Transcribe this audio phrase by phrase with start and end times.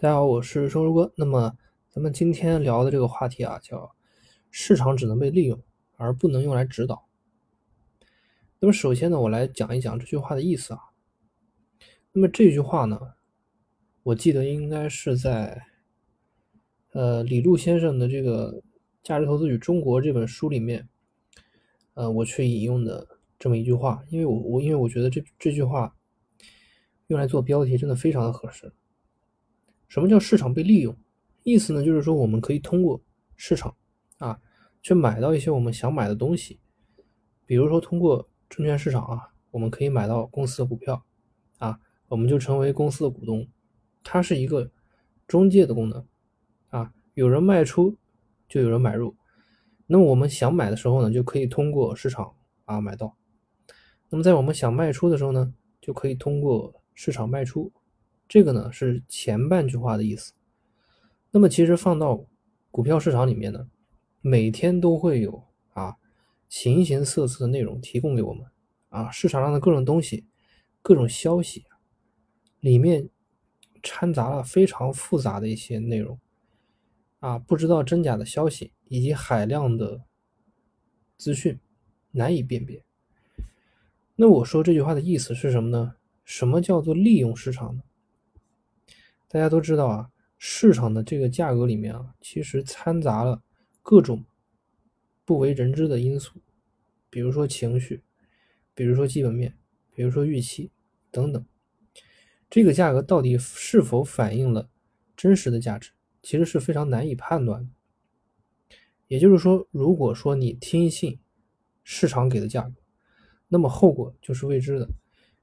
[0.00, 1.12] 大家好，我是收入哥。
[1.16, 1.58] 那么
[1.90, 3.96] 咱们今天聊的这个话题啊，叫
[4.48, 5.60] 市场只能被利用，
[5.96, 7.08] 而不能用来指导。
[8.60, 10.78] 那么首先呢，我来讲一讲这句话的意思啊。
[12.12, 12.96] 那么这句话呢，
[14.04, 15.60] 我记得应该是在
[16.92, 18.52] 呃李路先生的这个
[19.02, 20.88] 《价值投资与中国》这本书里面，
[21.94, 23.04] 呃，我去引用的
[23.36, 25.96] 这么一句话，因为我我因为我觉得这这句话
[27.08, 28.72] 用来做标题真的非常的合适。
[29.88, 30.96] 什么叫市场被利用？
[31.42, 33.00] 意思呢，就是说我们可以通过
[33.34, 33.74] 市场
[34.18, 34.38] 啊，
[34.82, 36.60] 去买到一些我们想买的东西。
[37.46, 41.02] 比如说，通过证券市场啊，我们可以买到公司的股票
[41.56, 43.48] 啊，我们就成为公司的股东。
[44.04, 44.70] 它是一个
[45.26, 46.06] 中介的功能
[46.68, 47.96] 啊，有人卖出，
[48.46, 49.16] 就有人买入。
[49.86, 52.34] 那么我们想买的时候呢，就可以通过市场
[52.66, 53.16] 啊买到。
[54.10, 57.72] 那么在我们想卖出的时候呢，就可以通过市场卖出。
[58.28, 60.34] 这个呢是前半句话的意思。
[61.30, 62.26] 那么其实放到
[62.70, 63.68] 股票市场里面呢，
[64.20, 65.96] 每天都会有啊
[66.48, 68.46] 形形色色的内容提供给我们
[68.90, 70.26] 啊，市场上的各种东西、
[70.82, 71.64] 各种消息，
[72.60, 73.08] 里面
[73.82, 76.18] 掺杂了非常复杂的一些内容
[77.20, 80.02] 啊，不知道真假的消息以及海量的
[81.16, 81.58] 资讯
[82.10, 82.82] 难以辨别。
[84.16, 85.94] 那我说这句话的意思是什么呢？
[86.24, 87.82] 什么叫做利用市场呢？
[89.28, 93.42] 大家都知道啊，市场的这个价格里面啊，其实掺杂了
[93.82, 94.24] 各种
[95.24, 96.40] 不为人知的因素，
[97.10, 98.02] 比如说情绪，
[98.74, 99.56] 比如说基本面，
[99.90, 100.72] 比如说预期
[101.10, 101.44] 等等。
[102.48, 104.70] 这个价格到底是否反映了
[105.14, 105.90] 真实的价值，
[106.22, 107.70] 其实是非常难以判断的。
[109.06, 111.20] 也就是说，如果说你听信
[111.84, 112.74] 市场给的价格，
[113.48, 114.88] 那么后果就是未知的。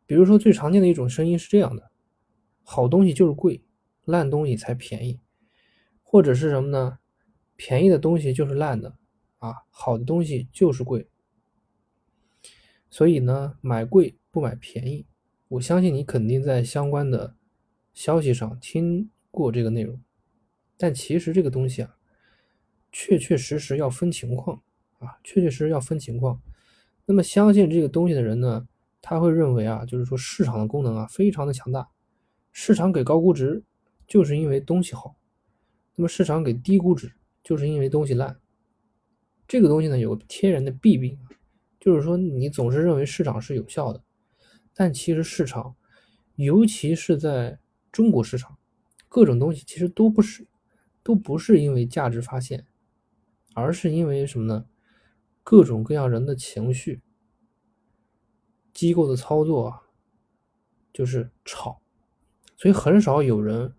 [0.08, 1.92] 比如说，最常见的一种声音是这样的：
[2.64, 3.64] 好东西就是贵。
[4.06, 5.20] 烂东西才便宜，
[6.02, 7.00] 或者是什么呢？
[7.58, 8.98] 便宜的东西就是烂的
[9.39, 11.08] 啊，好的东西就是贵。
[12.89, 15.05] 所以呢，买贵不买便宜。
[15.48, 17.36] 我相信你肯定在相关的
[17.94, 20.02] 消息上听过这个内容，
[20.77, 21.95] 但其实这个东西啊，
[22.92, 24.61] 确确实实要分情况
[24.99, 26.42] 啊，确确实实要分情况。
[27.05, 28.67] 那么相信这个东西的人呢，
[29.02, 31.88] 他会认为啊，就是说市场的功能啊非常的强大，
[32.52, 33.64] 市场给高估值。
[34.08, 35.16] 就是因为东西好，
[35.95, 37.11] 那么市场给低估值，
[37.43, 38.39] 就是因为东西烂。
[39.48, 41.20] 这个东西呢，有个天然的弊病，
[41.80, 44.04] 就是说你总是认为市场是有效的，
[44.73, 45.76] 但其实市场，
[46.36, 47.60] 尤其是在
[47.92, 48.58] 中国市场，
[49.08, 50.48] 各种东西其实都不是，
[51.04, 52.65] 都不是因为价值发现，
[53.54, 54.65] 而是因为什么呢？
[55.44, 57.02] 各种各样人的情绪，
[58.73, 59.82] 机构的操作啊，
[60.92, 61.82] 就是炒，
[62.58, 63.76] 所以很少有人。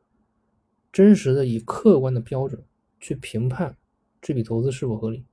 [0.96, 2.64] 真实的以客观的标准
[2.98, 3.76] 去评判
[4.18, 5.26] 这笔投资是否合理。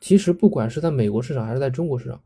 [0.00, 2.24] 其实不管是在美国市场还是在中国市场，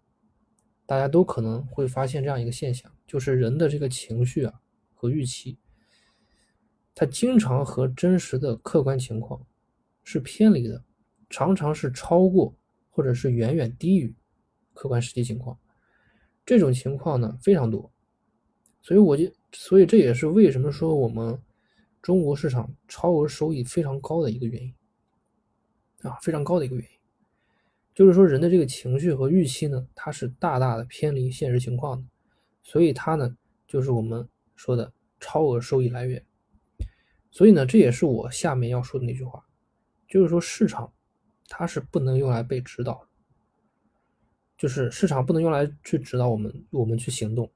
[0.86, 4.60] 大家都可能会发现这样一个现象，就是人的这个情绪啊
[4.94, 5.58] 和预期，
[6.94, 9.44] 它经常和真实的客观情况
[10.04, 10.84] 是偏离的，
[11.28, 12.54] 常常是超过
[12.88, 14.14] 或者是远远低于
[14.74, 15.58] 客观实际情况。
[16.46, 17.90] 这种情况呢非常多，
[18.80, 21.36] 所以我就所以这也是为什么说我们。
[22.02, 24.74] 中国市场超额收益非常高的一个原因
[26.02, 26.90] 啊，非常高的一个原因，
[27.94, 32.08] 就是说人的这个情绪和预期呢，它是大大的偏离现实情况的，
[32.62, 36.24] 所以它呢，就是我们说的超额收益来源。
[37.30, 39.46] 所以呢，这也是我下面要说的那句话，
[40.08, 40.92] 就是说市场
[41.48, 43.06] 它是不能用来被指导，
[44.56, 47.52] 就是市场不能用来去指导我们，我们去行动，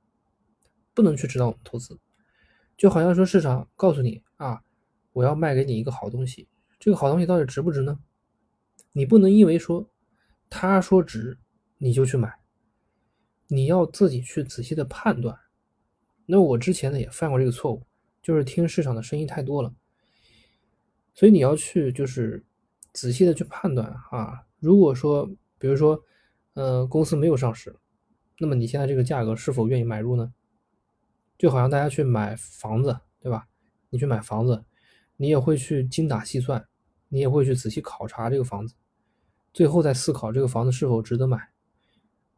[0.93, 1.99] 不能去指导我们投资。
[2.77, 4.63] 就好像说市场告诉你啊，
[5.13, 6.47] 我要卖给你一个好东西，
[6.79, 7.99] 这个好东西到底值不值呢？
[8.93, 9.89] 你不能因为说
[10.51, 11.39] 他说值
[11.79, 12.31] 你就去买，
[13.49, 15.39] 你要自己去仔细的判断。
[16.27, 17.83] 那我之前呢也犯过这个错误，
[18.23, 19.75] 就是听市场的声音太多了，
[21.15, 22.45] 所以你要去就是
[22.93, 24.45] 仔细的去判断啊。
[24.59, 25.27] 如果说
[25.59, 25.99] 比如说，
[26.53, 27.75] 呃，公司没有上市，
[28.39, 30.35] 那么你现在这个价格是否愿意买入呢？
[31.39, 33.49] 就好像大家去买房子，对吧？
[33.95, 34.65] 你去买房子，
[35.17, 36.67] 你也会去精打细算，
[37.09, 38.75] 你也会去仔细考察这个房子，
[39.53, 41.39] 最后再思考这个房子是否值得买，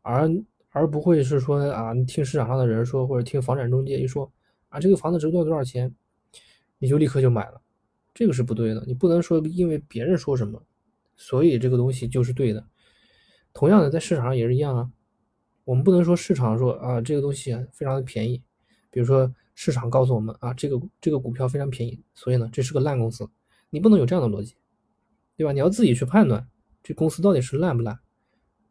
[0.03, 0.31] 而
[0.69, 4.31] 而不会是说啊，你听市场上的人说，或者听房产中介一说
[4.69, 5.91] 啊，这个房子值多少多少钱，
[6.79, 7.63] 你就立刻就买了，
[8.13, 8.85] 这个是不对的。
[8.87, 10.63] 你不能说因为别人说什么，
[11.17, 12.63] 所以这个东西就是对的。
[13.55, 14.91] 同样的，在市场上也是一样啊，
[15.65, 18.43] 我们不能说市场说啊，这个东西非常的便宜。
[18.97, 23.29] 比如说市场告诉我们啊，这个这个股票非常便宜，所以呢这是个烂公司，
[23.69, 24.57] 你不能有这样的逻辑，
[25.37, 25.53] 对吧？
[25.53, 26.49] 你要自己去判断
[26.83, 28.01] 这公司到底是烂不烂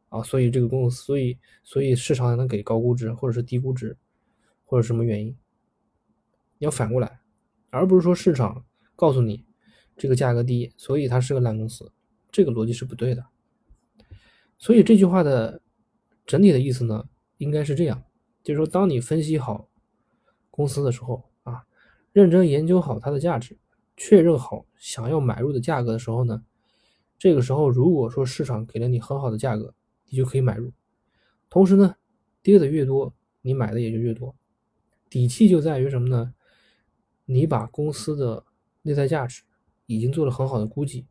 [0.09, 3.95] 啊，所以这个公司，所以所以市场才能给高估值或者是低估值，
[4.65, 5.27] 或者什么原因，
[6.57, 7.19] 你要反过来，
[7.69, 9.45] 而不是说市场告诉你
[9.95, 11.91] 这个价格低，所以它是个烂公司，
[12.31, 13.23] 这个逻辑是不对的。
[14.57, 15.61] 所以这句话的
[16.25, 17.07] 整体的意思呢，
[17.37, 18.03] 应该是这样。
[18.41, 19.69] 就是说，当你分析好
[20.55, 21.65] 公司的时候啊，
[22.13, 23.57] 认真研究好它的价值，
[23.97, 26.45] 确认好想要买入的价格的时候呢，
[27.19, 29.73] 这个时候如果说市场给了你很好的价格，
[30.05, 30.71] 你就可以买入。
[31.49, 31.95] 同时呢，
[32.41, 34.33] 跌的越多，你买的也就越多。
[35.09, 36.33] 底气就在于什么呢？
[37.25, 38.45] 你把公司的
[38.83, 39.43] 内在价值
[39.87, 41.05] 已经做了很好的估计，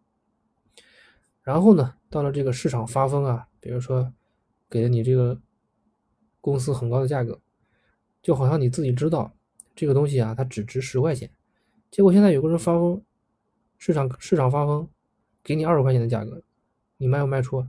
[1.43, 4.14] 然后呢，到了这个市场发疯啊，比如说
[4.70, 5.38] 给了你这个。
[6.41, 7.41] 公司很高的价格，
[8.25, 9.31] 就好像你自己知道
[9.76, 11.31] 这个东西啊，它只值十块钱，
[11.91, 13.03] 结果现在有个人发疯，
[13.76, 14.88] 市场市场发疯，
[15.43, 16.43] 给你二十块钱的价格，
[16.97, 17.67] 你卖不卖出？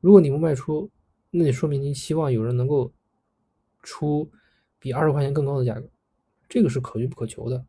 [0.00, 0.88] 如果你不卖出，
[1.32, 2.92] 那就说明你希望有人能够
[3.82, 4.30] 出
[4.78, 5.88] 比二十块钱更高的价格，
[6.48, 7.66] 这个是可遇不可求的。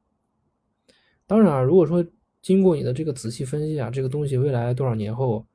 [1.25, 2.05] 当然啊，如果说
[2.39, 5.47] 经过你的这个仔细分析啊，这个东西未来多少年后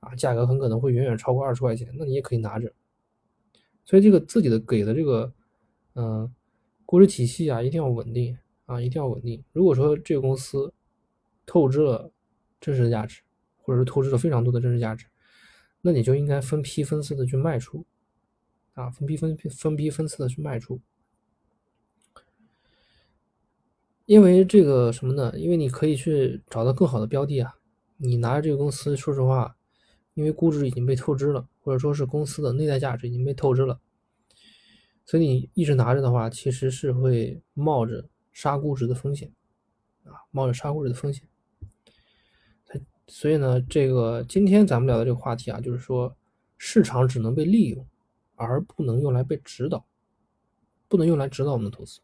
[0.00, 2.70] 啊，价格很可能会远远超过二十块钱，那你也可以拿着。
[3.86, 5.32] 所以这个自己的给的这个，
[5.98, 6.32] 嗯，
[6.86, 9.42] 估值体系啊，一定要稳定啊，一定要稳定。
[9.52, 10.72] 如果说这个公司
[11.44, 12.12] 透支了
[12.60, 13.22] 真实的价值，
[13.56, 15.06] 或者是透支了非常多的真实价值，
[15.80, 17.84] 那你就应该分批分次的去卖出，
[18.74, 20.80] 啊，分批分分批分次的去卖出。
[24.06, 25.36] 因为这个什么呢？
[25.36, 27.56] 因为你可以去找到更好的标的啊。
[27.96, 29.56] 你拿着这个公司，说实话。
[30.14, 33.78] 因为估值已经被透支了，或者说是公司的内在价值已经被透支了，
[35.08, 39.32] 所以你一直拿着的话，其实是会冒着杀估值的风险
[40.04, 41.26] 啊，冒着杀估值的风险。
[43.06, 46.14] 所以呢，这个今天咱们聊的这个话题啊，就是说
[46.58, 47.88] 市场只能被利用，
[48.34, 49.86] 而不能用来被指导，
[50.88, 52.00] 不能用来指导我们的投资。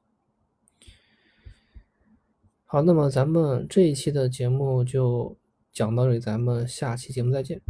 [2.65, 5.37] 好，那么咱们这一期的节目就
[5.73, 7.61] 讲到这里，咱们下期节目再见。